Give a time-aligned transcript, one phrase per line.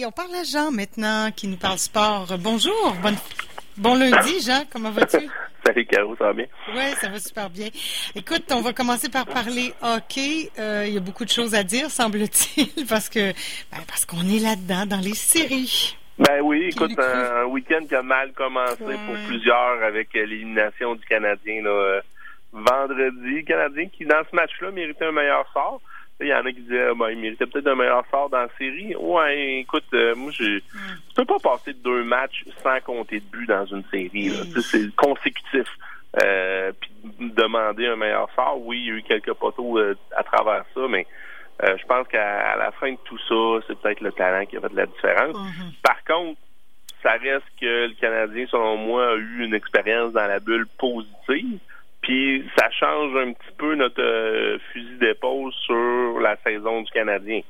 [0.00, 2.26] Et on parle à Jean maintenant qui nous parle sport.
[2.38, 2.96] Bonjour,
[3.76, 5.18] bon lundi Jean, comment vas-tu?
[5.66, 6.46] Salut Caro, ça va bien?
[6.74, 7.68] Oui, ça va super bien.
[8.14, 10.48] Écoute, on va commencer par parler hockey.
[10.58, 13.32] Euh, il y a beaucoup de choses à dire, semble-t-il, parce que
[13.70, 15.98] ben, parce qu'on est là-dedans, dans les séries.
[16.18, 21.62] Ben oui, écoute, un, week-end qui a mal commencé pour plusieurs avec l'élimination du Canadien
[21.62, 22.00] là, euh,
[22.54, 23.44] vendredi.
[23.44, 25.82] Canadien qui, dans ce match-là, méritait un meilleur sort.
[26.20, 28.38] Il y en a qui disaient ah, ben, il méritait peut-être un meilleur sort dans
[28.38, 28.94] la série.
[28.96, 30.60] Ouais, écoute, euh, moi je mm.
[31.08, 34.30] tu peux pas passer deux matchs sans compter de but dans une série.
[34.30, 34.60] Mm.
[34.60, 35.66] C'est consécutif.
[36.22, 40.24] Euh, puis demander un meilleur sort, oui, il y a eu quelques poteaux euh, à
[40.24, 41.06] travers ça, mais
[41.62, 44.70] je pense qu'à la fin de tout ça, c'est peut-être le talent qui a fait
[44.70, 45.36] de la différence.
[45.36, 45.82] Mm-hmm.
[45.82, 46.40] Par contre,
[47.02, 51.58] ça reste que le Canadien, selon moi, a eu une expérience dans la bulle positive.
[52.02, 57.42] Puis ça change un petit peu notre euh, fusil d'épaule sur la saison du Canadien.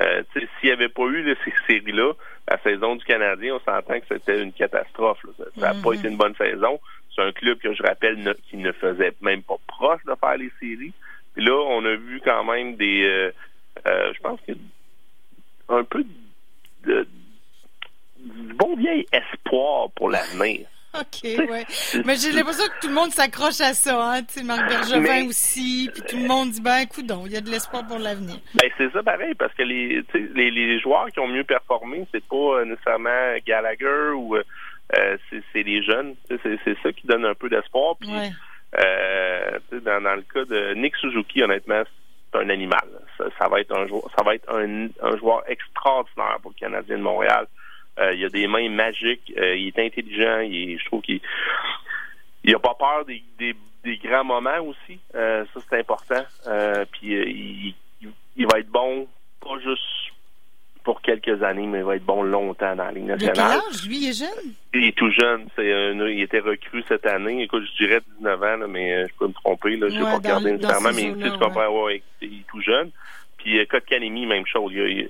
[0.00, 2.12] Euh, S'il n'y avait pas eu ces séries-là,
[2.48, 5.18] la saison du Canadien, on s'entend que c'était une catastrophe.
[5.38, 5.98] Ça n'a pas mm-hmm.
[5.98, 6.78] été une bonne saison.
[7.14, 10.52] C'est un club que je rappelle qui ne faisait même pas proche de faire les
[10.60, 10.92] séries.
[11.34, 13.30] Puis là, on a vu quand même des euh,
[13.86, 14.52] euh je pense que
[15.68, 16.04] un peu
[16.84, 17.06] de,
[18.18, 20.66] du bon vieil espoir pour l'avenir.
[21.00, 21.64] OK, ouais.
[22.04, 24.22] Mais j'ai l'impression que tout le monde s'accroche à ça, hein.
[24.22, 27.40] Tu sais, Marc Bergevin aussi, puis tout le monde dit, ben, écoute il y a
[27.40, 28.36] de l'espoir pour l'avenir.
[28.54, 32.24] Ben, c'est ça pareil, parce que les, les, les joueurs qui ont mieux performé, c'est
[32.24, 35.16] pas euh, nécessairement Gallagher ou euh,
[35.52, 36.14] c'est les jeunes.
[36.28, 37.96] C'est ça qui donne un peu d'espoir.
[38.00, 38.10] Puis,
[38.78, 41.82] euh, dans, dans le cas de Nick Suzuki, honnêtement,
[42.32, 42.86] c'est un animal.
[43.16, 46.98] Ça, va être un joueur, ça va être un, un joueur extraordinaire pour le Canadien
[46.98, 47.46] de Montréal.
[47.98, 49.32] Euh, il a des mains magiques.
[49.36, 50.40] Euh, il est intelligent.
[50.40, 51.20] Il je trouve qu'il
[52.44, 55.00] il a pas peur des, des, grands moments aussi.
[55.14, 56.24] Euh, ça, c'est important.
[56.92, 57.74] puis il,
[58.36, 59.08] il, va être bon,
[59.40, 59.82] pas juste
[60.84, 63.34] pour quelques années, mais il va être bon longtemps dans la Ligue nationale.
[63.34, 63.88] De quel âge?
[63.88, 64.54] Lui, il est jeune?
[64.74, 65.48] Il est tout jeune.
[65.56, 67.42] C'est il était recru cette année.
[67.42, 69.76] Écoute, je dirais 19 ans, mais je peux me tromper.
[69.76, 69.88] Là.
[69.88, 72.90] Je ne vais pas regarder nécessairement, mais tu comprends, ouais, il est tout jeune.
[73.38, 74.72] Puis Kotkaniemi, même chose.
[74.72, 75.08] Il,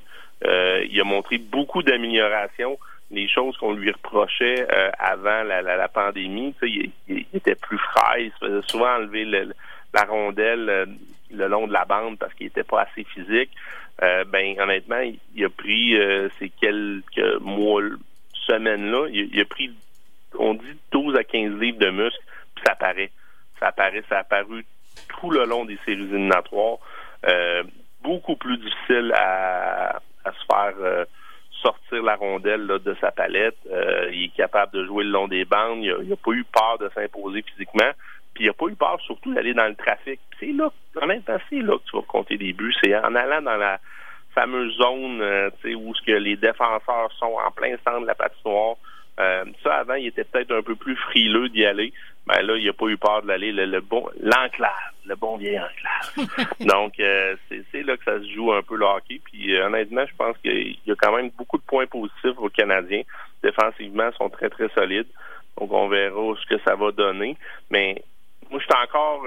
[0.90, 2.78] il a montré beaucoup d'améliorations.
[3.10, 6.90] Les choses qu'on lui reprochait euh, avant la, pandémie, il,
[7.32, 10.86] était plus frais, il se faisait souvent enlever la rondelle euh,
[11.30, 13.50] le long de la bande parce qu'il était pas assez physique.
[14.00, 15.02] ben honnêtement,
[15.34, 15.96] il, a pris
[16.38, 17.82] ces quelques mois,
[18.46, 19.72] semaines-là, il, a pris,
[20.38, 22.22] on dit 12 à 15 livres de muscle,
[22.54, 23.10] puis ça apparaît.
[23.58, 24.64] Ça apparaît, ça a apparu
[25.08, 26.78] tout le long des séries éliminatoires.
[28.02, 31.04] beaucoup plus difficile à, à se faire euh,
[31.62, 33.56] sortir la rondelle de sa palette.
[33.70, 35.82] Euh, il est capable de jouer le long des bandes.
[35.82, 37.90] Il n'a pas eu peur de s'imposer physiquement.
[38.34, 40.20] Puis il n'a pas eu peur surtout d'aller dans le trafic.
[40.38, 40.70] C'est là,
[41.00, 42.74] en même temps, c'est là que tu vas compter des buts.
[42.82, 43.78] C'est en allant dans la
[44.34, 48.76] fameuse zone euh, où ce que les défenseurs sont en plein centre de la patinoire.
[49.62, 51.94] Ça, avant, il était peut-être un peu plus frileux d'y aller.
[52.26, 53.52] Ben là, il n'a pas eu peur de l'aller.
[53.52, 54.72] Le, bon, l'enclave,
[55.04, 56.48] le bon vieil enclave.
[56.60, 59.20] Donc, euh, c'est, là que ça se joue un peu le hockey.
[59.24, 62.48] Puis, euh, honnêtement, je pense qu'il y a quand même beaucoup de points positifs aux
[62.50, 63.02] Canadiens.
[63.42, 65.06] Défensivement, ils sont très, très solides.
[65.58, 67.36] Donc, on verra ce que ça va donner.
[67.70, 68.02] Mais
[68.50, 69.24] moi, je suis encore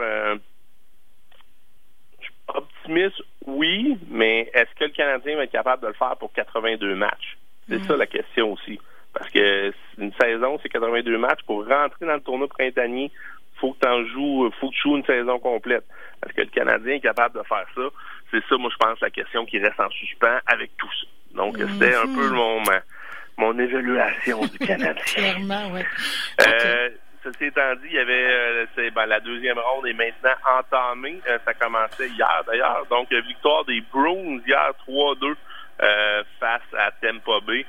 [2.56, 6.96] optimiste, oui, mais est-ce que le Canadien va être capable de le faire pour 82
[6.96, 7.38] matchs?
[7.68, 7.84] C'est mm.
[7.84, 8.80] ça la question aussi.
[9.14, 11.42] Parce que une saison, c'est 82 matchs.
[11.46, 13.12] Pour rentrer dans le tournoi printanier,
[13.59, 15.84] faut que tu joues, faut que tu joues une saison complète.
[16.25, 17.81] Est-ce que le Canadien est capable de faire ça?
[18.31, 21.08] C'est ça, moi, je pense, la question qui reste en suspens avec tout ça.
[21.36, 21.68] Donc, mhm.
[21.69, 22.62] c'était un peu mon,
[23.38, 25.03] mon évaluation du Canadien.
[25.06, 25.81] Clairement, oui.
[26.46, 26.90] Euh,
[27.24, 31.19] ceci étant dit, il y avait euh, ben, la deuxième ronde est maintenant entamée.
[31.28, 32.86] Euh, ça commençait hier d'ailleurs.
[32.90, 35.36] Donc, victoire des Bruins hier 3-2
[36.40, 37.66] face à Tampa Bay.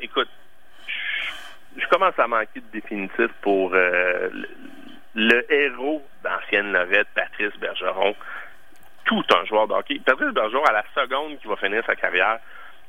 [0.00, 0.28] écoute,
[1.76, 4.30] je commence à manquer de définitif pour euh,
[5.14, 8.14] le, héros d'ancienne Lorette, Patrice Bergeron.
[9.04, 9.74] Tout un joueur de.
[10.04, 12.38] Patrice Bergeron, à la seconde qu'il va finir sa carrière,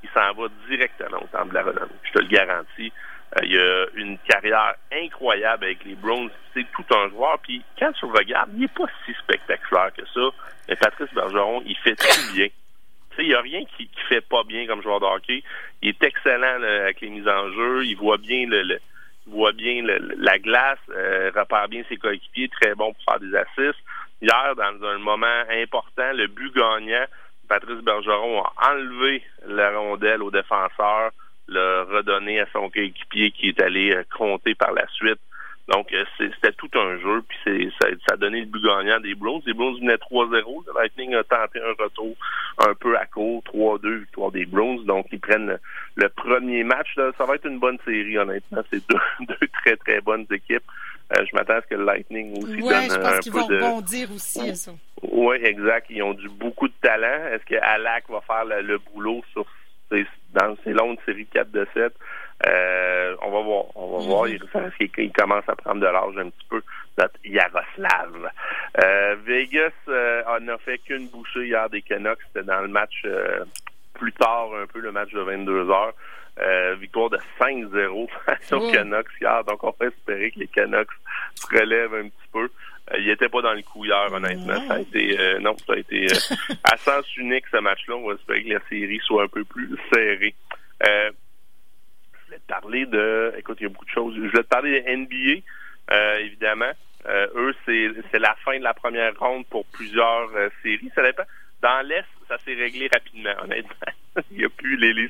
[0.04, 1.92] il s'en va directement au temple de la renommée.
[2.04, 2.92] Je te le garantis.
[3.38, 6.32] Euh, il a une carrière incroyable avec les Browns.
[6.54, 7.38] C'est tout un joueur.
[7.40, 10.36] Puis quand tu regardes, il n'est pas si spectaculaire que ça.
[10.68, 12.48] Mais Patrice Bergeron, il fait tout bien
[13.24, 15.44] il n'y a rien qui, qui fait pas bien comme joueur de hockey.
[15.82, 17.86] Il est excellent avec les mises en jeu.
[17.86, 18.48] Il voit bien
[19.30, 23.84] voit bien la glace, euh, repère bien ses coéquipiers, très bon pour faire des assists.
[24.22, 27.06] Hier, dans un moment important, le but gagnant,
[27.48, 31.12] Patrice Bergeron a enlevé la rondelle au défenseur,
[31.48, 35.20] l'a redonné à son coéquipier qui est allé euh, compter par la suite.
[35.70, 39.14] Donc, euh, c'était tout un jeu, puis ça, ça a donné le but gagnant des
[39.14, 39.42] Browns.
[39.46, 40.64] Les Browns venaient 3-0.
[40.66, 42.16] Le Lightning a tenté un retour
[42.58, 44.84] un peu à court, 3-2, victoire des Browns.
[44.86, 45.60] Donc, ils prennent
[45.96, 46.96] le, premier match.
[47.18, 48.62] Ça va être une bonne série, honnêtement.
[48.72, 50.64] C'est deux, très, très bonnes équipes.
[51.16, 53.48] Euh, je m'attends à ce que le Lightning aussi ouais, donne je pense qu'ils vont
[53.48, 54.72] rebondir aussi à ça.
[55.02, 55.88] Oui, exact.
[55.90, 57.28] Ils ont du beaucoup de talent.
[57.32, 59.46] Est-ce que Alak va faire le, boulot sur
[59.92, 61.94] ces, dans ces longues séries 4 de 7?
[62.48, 63.66] Euh, on va voir.
[63.76, 64.24] On va voir.
[64.24, 64.72] Mhm.
[64.80, 66.62] Il, il, commence à prendre de l'âge un petit peu.
[67.24, 68.30] Yaroslav.
[68.84, 72.20] Euh, Vegas euh, n'a fait qu'une bouchée hier des Canucks.
[72.28, 73.44] C'était dans le match euh,
[73.94, 75.94] plus tard, un peu le match de 22 heures.
[76.42, 79.44] Euh, victoire de 5-0 face aux Canucks hier.
[79.44, 80.88] Donc, on va espérer que les Canucks
[81.36, 82.50] se relèvent un petit peu.
[82.92, 84.68] Euh, il n'était pas dans le coup hier, honnêtement.
[84.68, 86.08] Ça a été, non, ça a été
[86.64, 87.96] à sens unique ce match-là.
[87.96, 90.36] On va espérer que la série soit un peu plus serrée.
[90.86, 91.12] Euh,
[92.14, 94.16] je voulais te parler de, écoute, il y a beaucoup de choses.
[94.16, 95.42] Je voulais te parler de NBA,
[95.92, 96.72] euh, évidemment.
[97.06, 100.92] Euh, eux, c'est la fin de la première ronde pour plusieurs euh, séries.
[100.96, 101.24] Ça dépend.
[101.62, 103.74] Dans l'Est, ça s'est réglé rapidement, honnêtement.
[104.32, 105.10] il n'y a plus les, les...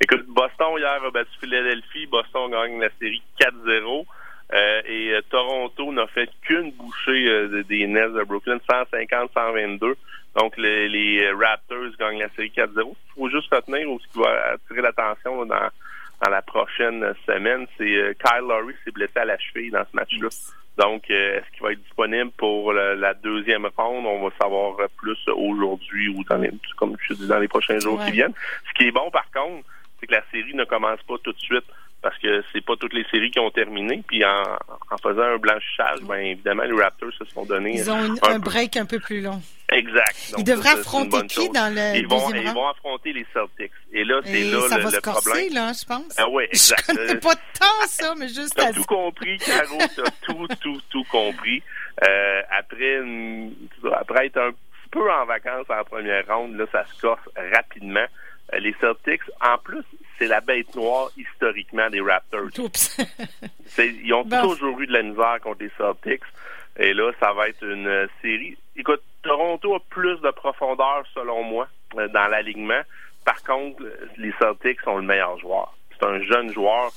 [0.00, 2.06] Écoute, Boston hier a battu Philadelphie.
[2.06, 4.06] Boston gagne la série 4-0.
[4.52, 9.94] Euh, et Toronto n'a fait qu'une bouchée des Nets de Brooklyn, 150-122.
[10.36, 12.68] Donc, les, les, Raptors gagnent la série 4-0.
[12.76, 15.70] Il faut juste retenir ce qui va attirer l'attention dans
[16.22, 17.66] dans la prochaine semaine.
[17.78, 20.28] C'est euh, Kyle Lowry s'est blessé à la cheville dans ce match-là.
[20.78, 24.06] Donc, euh, est-ce qu'il va être disponible pour la deuxième ronde?
[24.06, 28.02] On va savoir plus aujourd'hui ou dans les, comme je dis, dans les prochains jours
[28.04, 28.34] qui viennent.
[28.68, 29.66] Ce qui est bon, par contre,
[29.98, 31.64] c'est que la série ne commence pas tout de suite
[32.02, 34.02] parce que c'est pas toutes les séries qui ont terminé.
[34.06, 34.42] Puis en,
[34.90, 37.74] en faisant un blanchissage, bien évidemment, les Raptors se sont donnés.
[37.74, 39.40] Ils ont un, break un peu plus long.
[39.72, 40.34] Exact.
[40.36, 43.70] ils devraient affronter qui dans le ils vont, ils vont affronter les Celtics.
[43.92, 45.52] Et là, c'est là ça le, va le se problème.
[45.52, 46.14] là, je pense.
[46.18, 46.84] Ah ouais, exact.
[46.88, 49.78] Je connais pas tant ça, mais juste t'as tout compris, Caro.
[49.94, 51.62] T'as tout, tout, tout compris.
[52.02, 53.54] Euh, après, une,
[53.94, 54.50] après être un
[54.90, 58.06] peu en vacances en première ronde, là, ça se corse rapidement.
[58.52, 59.84] Euh, les Celtics, en plus,
[60.18, 62.48] c'est la bête noire historiquement des Raptors.
[63.78, 66.24] ils ont toujours eu de la misère contre les Celtics.
[66.76, 68.56] Et là, ça va être une euh, série.
[68.76, 72.80] Écoute, Toronto a plus de profondeur, selon moi, euh, dans l'alignement.
[73.24, 73.82] Par contre,
[74.16, 75.74] les Celtics sont le meilleur joueur.
[75.92, 76.90] C'est un jeune joueur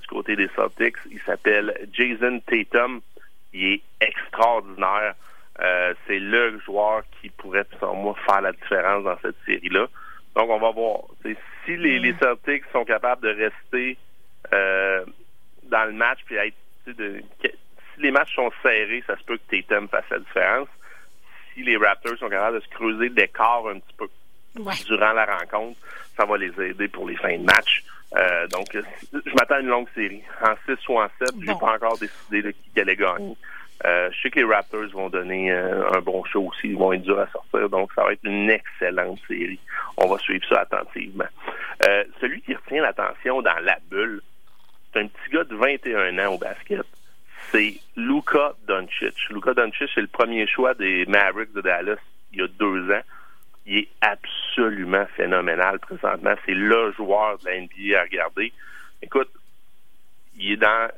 [0.00, 0.96] du côté des Celtics.
[1.10, 3.00] Il s'appelle Jason Tatum.
[3.52, 5.14] Il est extraordinaire.
[6.06, 9.88] c'est le joueur qui pourrait, selon moi, faire la différence dans cette série-là.
[10.38, 11.00] Donc, on va voir.
[11.24, 13.98] si les, les, Celtics sont capables de rester
[14.52, 15.04] euh,
[15.64, 16.54] dans le match, puis être,
[16.86, 20.68] de, si les matchs sont serrés, ça se peut que Tatum fasse la différence.
[21.52, 24.06] Si les Raptors sont capables de se creuser l'écart un petit peu
[24.86, 25.80] durant la rencontre,
[26.16, 27.82] ça va les aider pour les fins de match.
[28.16, 30.22] Euh, donc, je m'attends à une longue série.
[30.40, 33.34] En 6 ou en 7, je j'ai pas encore décidé de qui allait gagner.
[33.84, 36.68] Euh, je sais que les Raptors vont donner euh, un bon show aussi.
[36.68, 37.68] Ils vont être durs à sortir.
[37.68, 39.60] Donc, ça va être une excellente série.
[39.96, 41.28] On va suivre ça attentivement.
[41.86, 44.20] Euh, celui qui retient l'attention dans la bulle,
[44.92, 46.84] c'est un petit gars de 21 ans au basket.
[47.52, 49.14] C'est Luka Doncic.
[49.30, 51.98] Luka Doncic, c'est le premier choix des Mavericks de Dallas
[52.32, 53.02] il y a deux ans.
[53.66, 56.34] Il est absolument phénoménal présentement.
[56.44, 58.52] C'est le joueur de la NBA à regarder.
[59.02, 59.30] Écoute,
[60.36, 60.90] il est dans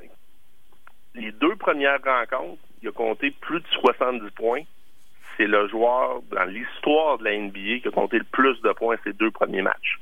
[1.14, 4.62] les deux premières rencontres il a compté plus de 70 points.
[5.36, 8.96] C'est le joueur dans l'histoire de la NBA qui a compté le plus de points
[9.04, 9.98] ces deux premiers matchs.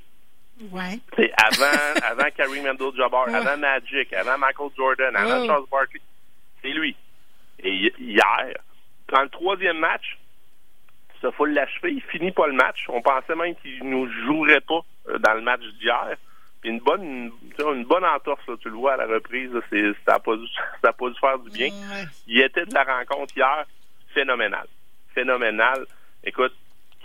[0.73, 0.99] Ouais.
[1.17, 6.01] C'est avant, avant Kareem Abdul-Jabbar, avant Magic, avant Michael Jordan, avant Charles Barkley.
[6.63, 6.97] C'est lui.
[7.61, 8.55] Et hier,
[9.09, 10.19] dans le troisième match,
[11.23, 11.93] il faut l'achever.
[11.93, 12.87] Il finit pas le match.
[12.89, 16.17] On pensait même qu'il nous jouerait pas euh, dans le match d'hier
[16.65, 19.51] une bonne une, bonne entorse, tu le vois à la reprise,
[20.05, 20.33] ça n'a pas,
[20.83, 21.71] pas dû faire du bien.
[22.27, 23.65] Il était de la rencontre hier
[24.15, 24.67] phénoménal.
[25.15, 25.87] Phénoménal.
[26.25, 26.53] Écoute,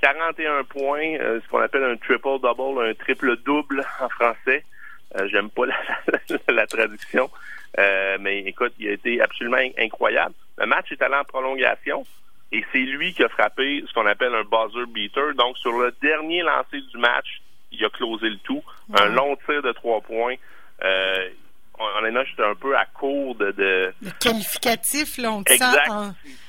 [0.02, 4.66] 41 points, euh, ce qu'on appelle un triple-double, un triple-double en français.
[5.16, 5.66] Euh, j'aime pas
[6.50, 7.30] la, traduction.
[7.78, 10.34] Euh, mais écoute, il a été absolument incroyable.
[10.58, 12.06] Le match est allé en prolongation
[12.52, 15.34] et c'est lui qui a frappé ce qu'on appelle un buzzer beater.
[15.36, 17.42] Donc, sur le dernier lancé du match,
[17.74, 18.64] il a closé le tout.
[18.94, 20.36] Un long tir de trois points.
[20.84, 21.30] Euh,
[21.98, 23.52] honnêtement, j'étais un peu à court de...
[23.52, 23.94] de...
[24.02, 25.90] Le qualificatif, là, on Exact.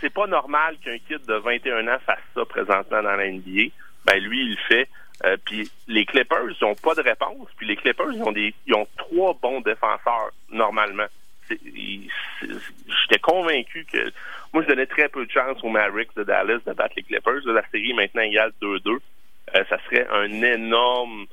[0.00, 3.71] C'est pas normal qu'un kid de 21 ans fasse ça présentement dans la NBA.
[4.07, 4.88] Ben, lui, il le fait.
[5.25, 7.49] Euh, puis les Clippers, ils n'ont pas de réponse.
[7.57, 11.07] Puis les Clippers, ils ont des, ils ont trois bons défenseurs normalement.
[11.49, 14.12] J'étais convaincu que
[14.52, 17.40] moi, je donnais très peu de chance aux Mavericks de Dallas de battre les Clippers.
[17.47, 18.99] La série maintenant égale 2-2.
[19.54, 21.26] Euh, ça serait un énorme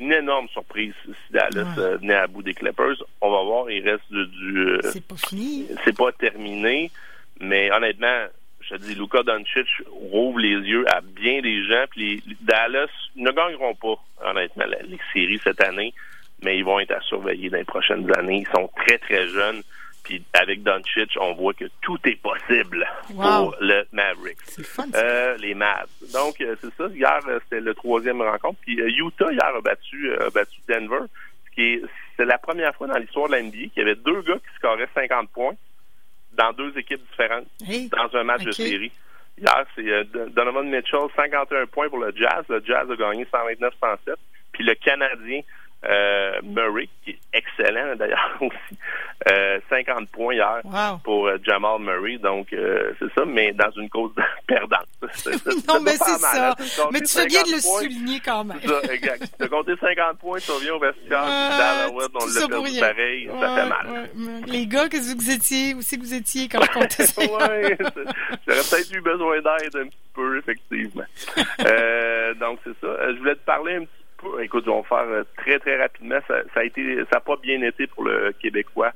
[0.00, 3.02] une énorme surprise si Dallas venait à bout des Clippers.
[3.20, 4.78] On va voir, il reste du...
[4.82, 5.66] c'est pas fini.
[5.84, 6.92] C'est pas terminé,
[7.40, 8.26] mais honnêtement,
[8.60, 12.90] je te dis, Luka Doncic rouvre les yeux à bien des gens, puis les, Dallas
[13.16, 13.94] ne gagneront pas,
[14.24, 15.92] honnêtement, les séries cette année,
[16.42, 18.44] mais ils vont être à surveiller dans les prochaines années.
[18.46, 19.62] Ils sont très, très jeunes.
[20.08, 24.38] Puis avec Doncic, on voit que tout est possible pour le Mavericks.
[24.44, 24.86] C'est fun.
[24.94, 25.86] Euh, les Mavs.
[26.14, 26.86] Donc, euh, c'est ça.
[26.88, 28.58] Hier, euh, c'était le troisième rencontre.
[28.62, 31.04] Puis Utah, hier, a battu, a battu Denver.
[31.54, 34.54] C'est la première fois dans l'histoire de la NBA qu'il y avait deux gars qui
[34.56, 35.56] scoraient 50 points
[36.32, 37.46] dans deux équipes différentes
[37.90, 38.92] dans un match de série.
[39.36, 42.44] Hier, c'est Donovan Mitchell, 51 points pour le Jazz.
[42.48, 44.14] Le Jazz a gagné 129-107.
[44.52, 45.42] Puis le Canadien,
[45.84, 48.78] euh, Murray, qui est excellent d'ailleurs aussi.
[49.30, 50.10] Euh, 50
[51.04, 52.18] pour euh, Jamal Murray.
[52.18, 54.12] Donc, euh, c'est ça, mais dans une cause
[54.46, 54.86] perdante.
[55.68, 56.28] non, mais c'est ça.
[56.38, 56.54] Hein.
[56.92, 58.60] Mais tu fais bien de le souligner quand même.
[58.60, 59.32] Ça, exact.
[59.38, 63.54] Tu as compté 50 points, tu reviens au vestiaire, euh, on l'a perdu pareil, ça
[63.54, 64.10] fait mal.
[64.46, 65.74] Les gars, qu'est-ce que vous étiez?
[65.74, 67.22] Où c'est que vous étiez quand je comptais ça?
[67.22, 67.76] ouais,
[68.46, 71.04] j'aurais peut-être eu besoin d'aide un petit peu, effectivement.
[72.40, 73.12] donc, c'est ça.
[73.12, 73.98] Je voulais te parler un petit
[74.42, 76.18] écoute, on va faire euh, très, très rapidement.
[76.26, 78.92] Ça, a été, ça n'a pas bien été pour le Québécois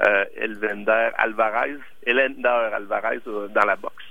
[0.00, 4.04] euh, Elvender Alvarez, Elender Alvarez euh, dans la boxe.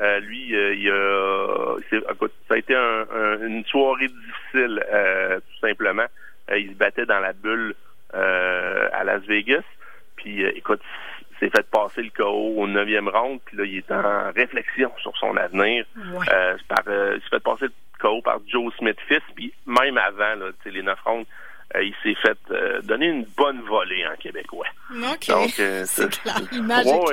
[0.00, 1.76] Euh, lui, il a,
[2.10, 4.84] écoute, ça a été une soirée difficile,
[5.48, 6.04] tout simplement.
[6.54, 7.74] il se battait dans la bulle
[8.12, 9.62] à Las Vegas.
[10.16, 10.82] Puis, écoute,
[11.40, 15.16] s'est fait passer le KO au neuvième round, puis là, il est en réflexion sur
[15.16, 15.86] son avenir.
[16.68, 17.66] par, il s'est fait passer
[17.98, 22.14] KO par Joe Smith fils, puis même avant là, les neuf rondes, euh, il s'est
[22.20, 24.66] fait euh, donner une bonne volée en québécois.
[24.90, 25.28] OK.
[25.28, 26.36] Donc, euh, c'est clair.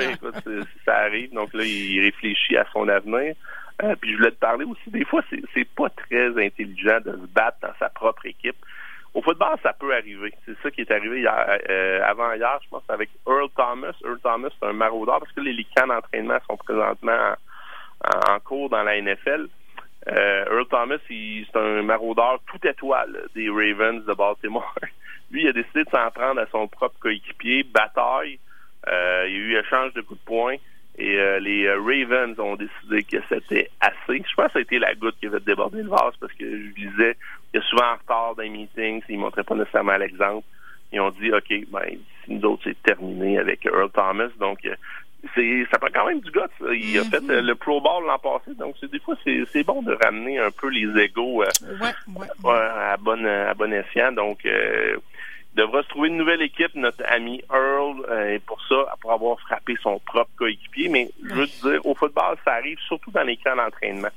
[0.00, 1.32] écoute, ça arrive.
[1.32, 3.34] Donc là, il réfléchit à son avenir.
[4.00, 7.26] puis je voulais te parler aussi, des fois, c'est, c'est pas très intelligent de se
[7.34, 8.56] battre dans sa propre équipe.
[9.12, 10.34] Au football, ça peut arriver.
[10.44, 11.58] C'est ça qui est arrivé hier,
[12.04, 13.92] avant hier, je pense, avec Earl Thomas.
[14.04, 17.34] Earl Thomas, c'est un maraudeur parce que les, camps d'entraînement sont présentement
[18.28, 19.46] en cours dans la NFL.
[20.64, 24.74] Euh, Earl Thomas, c'est un maraudeur tout étoile des Ravens de Baltimore.
[25.30, 28.38] Lui, il a décidé de s'en prendre à son propre coéquipier, bataille.
[28.88, 30.56] Euh, il y a eu échange de coups de poing
[30.96, 34.22] et euh, les Ravens ont décidé que c'était assez.
[34.28, 36.44] Je pense que ça a été la goutte qui avait débordé le vase parce que
[36.44, 37.16] je disais,
[37.52, 40.46] il est souvent en retard dans les meetings, il ne montrait pas nécessairement l'exemple.
[40.92, 44.28] Ils ont dit, OK, ben, nous autres, c'est terminé avec Earl Thomas.
[44.38, 44.60] Donc,
[45.34, 46.40] c'est ça prend quand même du goût.
[46.72, 49.82] Il a fait euh, le Pro Bowl l'an passé, donc c'est des fois c'est bon
[49.82, 51.48] de ramener un peu les égaux euh,
[52.44, 54.12] à bon à bon escient.
[54.12, 54.96] Donc euh,
[55.54, 59.38] il devra se trouver une nouvelle équipe, notre ami Earl, et pour ça, pour avoir
[59.40, 60.88] frappé son propre coéquipier.
[60.88, 64.08] Mais je veux te dire, au football, ça arrive surtout dans les camps d'entraînement.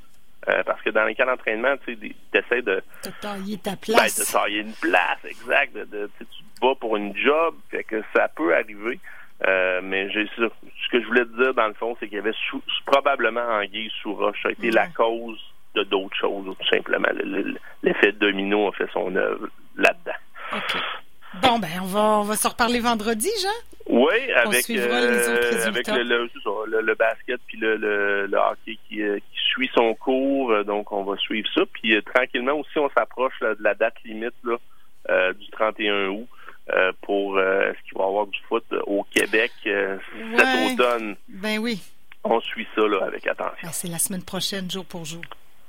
[0.66, 1.92] parce que dans les camps d'entraînement, tu
[2.34, 2.82] essaies de...
[3.04, 4.18] De tailler ta place.
[4.18, 5.76] Ben, de tailler une place, exact.
[5.76, 9.00] De, tu te bats pour une job, fait que ça peut arriver.
[9.46, 12.20] Euh, mais j'ai ce que je voulais te dire dans le fond, c'est qu'il y
[12.20, 12.34] avait
[12.86, 14.42] probablement Anguille sous roche.
[14.42, 15.40] Ça a été la cause
[15.76, 17.10] de d'autres choses, tout simplement.
[17.84, 20.62] L'effet domino a fait son œuvre là-dedans.
[21.42, 23.50] Bon, ben, on va, on va se reparler vendredi, Jean?
[23.90, 29.70] Oui, avec, euh, avec le, le, le, basket puis le, hockey qui, euh, qui, suit
[29.76, 30.66] son cours.
[30.66, 31.62] Donc, on va suivre ça.
[31.74, 36.28] Puis, tranquillement aussi, on s'approche de la date limite là, du 31 août.
[36.74, 39.98] Euh, pour euh, ce qu'il va y avoir du foot au Québec euh,
[40.36, 41.16] cet automne?
[41.30, 41.82] Ben oui.
[42.26, 43.56] On suit ça là, avec attention.
[43.64, 45.22] Ben, c'est la semaine prochaine, jour pour jour.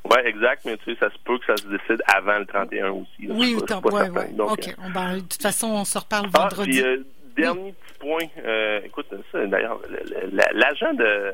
[0.04, 2.90] Oui, exact, mais tu sais, ça se peut que ça se décide avant le 31
[2.90, 3.06] aussi.
[3.20, 4.30] oui, oui, ouais, ouais.
[4.40, 4.66] OK.
[4.66, 6.82] de toute façon, on se reparle ah, vendredi.
[6.82, 7.04] Puis,
[7.36, 9.80] dernier petit point, écoute, ça, d'ailleurs,
[10.54, 11.32] l'agent de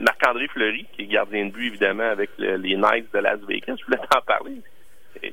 [0.00, 3.84] Marc-André Fleury, qui est gardien de but, évidemment, avec les Knights de Las Vegas, je
[3.84, 4.56] voulais t'en parler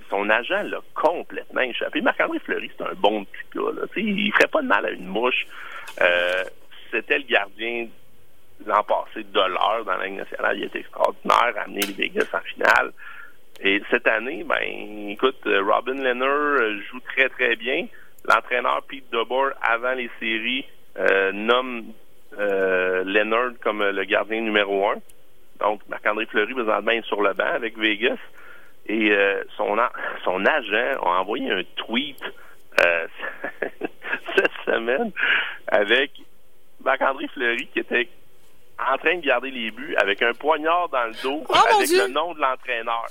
[0.10, 2.02] son agent l'a complètement échappé.
[2.02, 3.72] Marc-André Fleury, c'est un bon petit gars.
[3.74, 3.88] Là.
[3.96, 5.48] Il ferait pas de mal à une mouche.
[6.02, 6.44] Euh,
[6.92, 7.88] c'était le gardien
[8.66, 10.58] l'an passé de l'heure dans la nationale.
[10.58, 12.92] Il était extraordinaire, a amené les Vegas en finale.
[13.62, 17.88] Et cette année, ben, écoute, Robin Leonard joue très, très bien.
[18.26, 20.66] L'entraîneur Pete DeBoer, avant les séries,
[20.98, 21.94] euh, nomme
[22.38, 24.96] euh, Leonard comme le gardien numéro un.
[25.60, 28.18] Donc, Marc-André Fleury, présentement, est sur le banc avec Vegas.
[28.90, 29.78] Et euh, son,
[30.24, 32.20] son agent a envoyé un tweet
[32.84, 33.08] euh,
[34.36, 35.12] cette semaine
[35.68, 36.12] avec
[36.84, 38.10] Marc-André Fleury qui était
[38.80, 42.08] en train de garder les buts avec un poignard dans le dos oh, avec le
[42.08, 43.06] nom de l'entraîneur.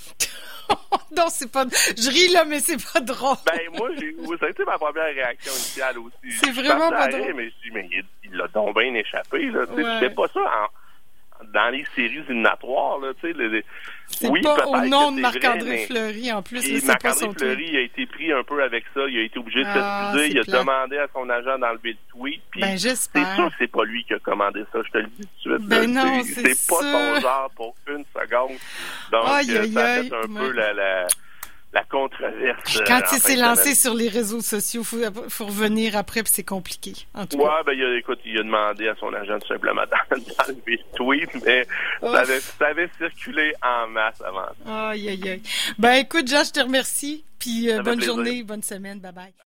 [1.16, 1.64] non, c'est pas.
[1.64, 3.36] Je ris là, mais c'est pas drôle.
[3.46, 4.16] Ben moi, j'ai...
[4.38, 6.38] ça a été ma première réaction initiale aussi.
[6.38, 7.34] C'est vraiment pas drôle.
[7.34, 7.88] Mais je dis, mais
[8.24, 9.64] il l'a donc bien échappé là.
[9.66, 10.66] Tu fais pas ça en
[11.52, 13.64] dans les séries éliminatoires, là, tu sais, les,
[14.10, 16.84] c'est oui, pas au nom de Marc-André Fleury, en plus.
[16.84, 19.02] Marc-André Fleury a été pris un peu avec ça.
[19.08, 20.40] Il a été obligé de ah, s'excuser.
[20.48, 22.42] Il a demandé à son agent d'enlever le tweet.
[22.56, 23.26] ben, j'espère.
[23.26, 25.50] C'est sûr que c'est pas lui qui a commandé ça, je te le dis tout
[25.50, 25.68] de suite.
[25.68, 28.56] Ben non, c'est pas son genre pour une seconde.
[29.12, 30.72] Donc, aïe, aïe, ça fait un peu la...
[30.72, 31.06] la
[31.72, 32.80] la controverse.
[32.86, 36.92] Quand il s'est lancé sur les réseaux sociaux, il faut, revenir après, puis c'est compliqué.
[37.14, 39.82] En tout ouais, ben, il a, écoute, il a demandé à son agent tout simplement
[40.10, 41.66] d'enlever le tweet, mais
[42.00, 44.48] ça avait, ça avait, circulé en masse avant.
[44.66, 45.42] Aïe, aïe, aïe.
[45.78, 49.32] Ben, écoute, Jean, je te remercie, puis euh, bonne journée, bonne semaine, bye bye.